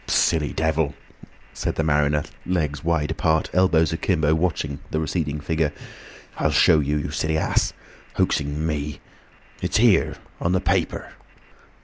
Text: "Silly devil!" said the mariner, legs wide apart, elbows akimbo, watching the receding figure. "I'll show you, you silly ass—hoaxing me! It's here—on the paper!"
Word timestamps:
"Silly 0.07 0.51
devil!" 0.51 0.95
said 1.53 1.75
the 1.75 1.83
mariner, 1.83 2.23
legs 2.43 2.83
wide 2.83 3.11
apart, 3.11 3.51
elbows 3.53 3.93
akimbo, 3.93 4.33
watching 4.33 4.79
the 4.89 4.99
receding 4.99 5.39
figure. 5.39 5.71
"I'll 6.39 6.49
show 6.49 6.79
you, 6.79 6.97
you 6.97 7.11
silly 7.11 7.37
ass—hoaxing 7.37 8.65
me! 8.65 8.99
It's 9.61 9.77
here—on 9.77 10.53
the 10.53 10.59
paper!" 10.59 11.11